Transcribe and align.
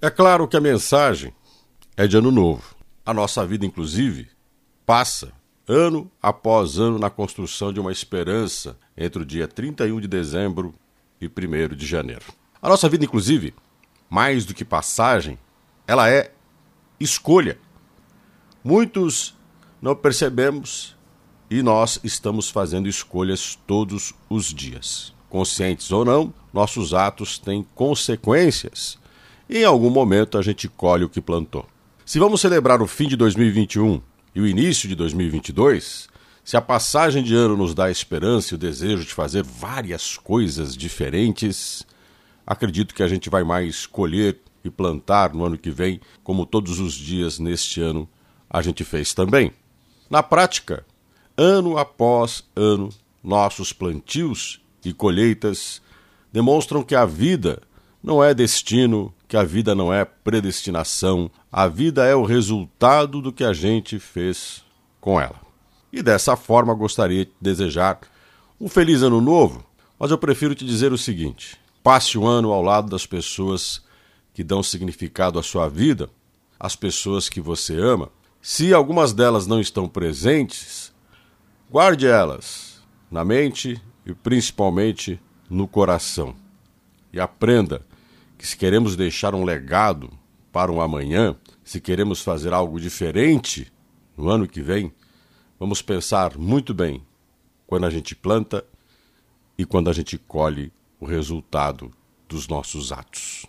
É 0.00 0.08
claro 0.08 0.46
que 0.46 0.56
a 0.56 0.60
mensagem 0.60 1.34
é 1.96 2.06
de 2.06 2.16
ano 2.16 2.30
novo. 2.30 2.76
A 3.04 3.12
nossa 3.12 3.44
vida, 3.44 3.66
inclusive, 3.66 4.28
passa 4.86 5.32
ano 5.66 6.08
após 6.22 6.78
ano 6.78 7.00
na 7.00 7.10
construção 7.10 7.72
de 7.72 7.80
uma 7.80 7.90
esperança 7.90 8.78
entre 8.96 9.22
o 9.22 9.26
dia 9.26 9.48
31 9.48 10.00
de 10.00 10.06
dezembro 10.06 10.72
e 11.20 11.26
1 11.26 11.74
de 11.74 11.84
janeiro. 11.84 12.26
A 12.62 12.68
nossa 12.68 12.88
vida, 12.88 13.04
inclusive, 13.04 13.52
mais 14.08 14.44
do 14.44 14.54
que 14.54 14.64
passagem, 14.64 15.36
ela 15.84 16.08
é 16.08 16.30
escolha. 17.00 17.58
Muitos 18.62 19.36
não 19.82 19.96
percebemos 19.96 20.96
e 21.50 21.60
nós 21.60 21.98
estamos 22.04 22.48
fazendo 22.48 22.88
escolhas 22.88 23.58
todos 23.66 24.14
os 24.30 24.54
dias. 24.54 25.12
Conscientes 25.28 25.90
ou 25.90 26.04
não, 26.04 26.32
nossos 26.52 26.94
atos 26.94 27.36
têm 27.36 27.66
consequências 27.74 28.96
e 29.48 29.58
em 29.58 29.64
algum 29.64 29.90
momento 29.90 30.36
a 30.36 30.42
gente 30.42 30.68
colhe 30.68 31.04
o 31.04 31.08
que 31.08 31.20
plantou. 31.20 31.66
Se 32.04 32.18
vamos 32.18 32.40
celebrar 32.40 32.80
o 32.80 32.86
fim 32.86 33.08
de 33.08 33.16
2021 33.16 34.00
e 34.34 34.40
o 34.40 34.46
início 34.46 34.88
de 34.88 34.94
2022, 34.94 36.08
se 36.44 36.56
a 36.56 36.60
passagem 36.62 37.22
de 37.22 37.34
ano 37.34 37.56
nos 37.56 37.74
dá 37.74 37.90
esperança 37.90 38.54
e 38.54 38.56
o 38.56 38.58
desejo 38.58 39.04
de 39.04 39.12
fazer 39.12 39.42
várias 39.42 40.16
coisas 40.16 40.76
diferentes, 40.76 41.86
acredito 42.46 42.94
que 42.94 43.02
a 43.02 43.08
gente 43.08 43.28
vai 43.28 43.44
mais 43.44 43.86
colher 43.86 44.40
e 44.64 44.70
plantar 44.70 45.34
no 45.34 45.44
ano 45.44 45.58
que 45.58 45.70
vem, 45.70 46.00
como 46.24 46.46
todos 46.46 46.80
os 46.80 46.94
dias 46.94 47.38
neste 47.38 47.80
ano 47.80 48.08
a 48.48 48.62
gente 48.62 48.84
fez 48.84 49.12
também. 49.12 49.52
Na 50.08 50.22
prática, 50.22 50.86
ano 51.36 51.76
após 51.76 52.42
ano, 52.56 52.88
nossos 53.22 53.72
plantios 53.72 54.60
e 54.84 54.92
colheitas 54.92 55.82
demonstram 56.32 56.82
que 56.82 56.94
a 56.94 57.04
vida 57.04 57.62
não 58.02 58.24
é 58.24 58.32
destino, 58.32 59.12
que 59.28 59.36
a 59.36 59.44
vida 59.44 59.74
não 59.74 59.92
é 59.92 60.06
predestinação, 60.06 61.30
a 61.52 61.68
vida 61.68 62.04
é 62.06 62.14
o 62.14 62.24
resultado 62.24 63.20
do 63.20 63.30
que 63.30 63.44
a 63.44 63.52
gente 63.52 63.98
fez 63.98 64.64
com 65.00 65.20
ela. 65.20 65.38
E 65.92 66.02
dessa 66.02 66.34
forma 66.34 66.72
gostaria 66.72 67.26
de 67.26 67.32
desejar 67.38 68.00
um 68.58 68.68
feliz 68.68 69.02
ano 69.02 69.20
novo, 69.20 69.64
mas 69.98 70.10
eu 70.10 70.16
prefiro 70.16 70.54
te 70.54 70.64
dizer 70.64 70.92
o 70.92 70.98
seguinte: 70.98 71.60
passe 71.82 72.16
o 72.16 72.26
ano 72.26 72.50
ao 72.52 72.62
lado 72.62 72.88
das 72.88 73.04
pessoas 73.04 73.84
que 74.32 74.42
dão 74.42 74.62
significado 74.62 75.38
à 75.38 75.42
sua 75.42 75.68
vida, 75.68 76.08
as 76.58 76.74
pessoas 76.74 77.28
que 77.28 77.40
você 77.40 77.78
ama. 77.78 78.10
Se 78.40 78.72
algumas 78.72 79.12
delas 79.12 79.46
não 79.46 79.60
estão 79.60 79.88
presentes, 79.88 80.92
guarde 81.70 82.06
elas 82.06 82.80
na 83.10 83.24
mente 83.24 83.80
e 84.06 84.14
principalmente 84.14 85.20
no 85.50 85.68
coração. 85.68 86.34
E 87.12 87.20
aprenda 87.20 87.82
que 88.38 88.46
se 88.46 88.56
queremos 88.56 88.94
deixar 88.94 89.34
um 89.34 89.44
legado 89.44 90.10
para 90.52 90.70
um 90.70 90.80
amanhã, 90.80 91.36
se 91.64 91.80
queremos 91.80 92.22
fazer 92.22 92.52
algo 92.52 92.80
diferente 92.80 93.70
no 94.16 94.30
ano 94.30 94.46
que 94.46 94.62
vem, 94.62 94.92
vamos 95.58 95.82
pensar 95.82 96.38
muito 96.38 96.72
bem 96.72 97.02
quando 97.66 97.84
a 97.84 97.90
gente 97.90 98.14
planta 98.14 98.64
e 99.58 99.66
quando 99.66 99.90
a 99.90 99.92
gente 99.92 100.16
colhe 100.16 100.72
o 101.00 101.04
resultado 101.04 101.90
dos 102.28 102.46
nossos 102.46 102.92
atos. 102.92 103.44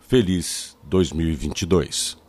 Feliz 0.00 0.76
2022! 0.84 2.23